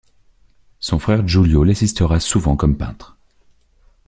[0.79, 3.19] Son frère Giulio l'assistera souvent comme peintre.